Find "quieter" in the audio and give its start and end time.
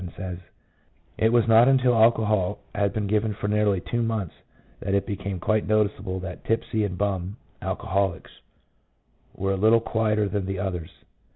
9.79-10.27